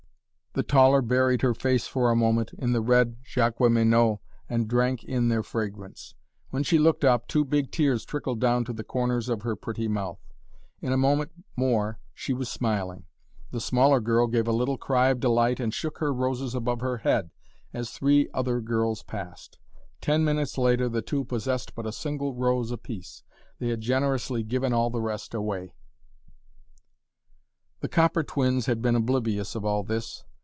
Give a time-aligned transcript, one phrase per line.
[0.53, 5.29] The taller buried her face for a moment in the red Jaqueminots and drank in
[5.29, 6.13] their fragrance.
[6.49, 9.87] When she looked up, two big tears trickled down to the corners of her pretty
[9.87, 10.19] mouth.
[10.81, 13.05] In a moment more she was smiling!
[13.51, 16.97] The smaller girl gave a little cry of delight and shook her roses above her
[16.97, 17.31] head
[17.73, 19.57] as three other girls passed.
[20.01, 23.23] Ten minutes later the two possessed but a single rose apiece
[23.59, 25.71] they had generously given all the rest away.
[27.79, 30.25] [Illustration: (portrait of woman)] The "copper twins" had been oblivious of all this.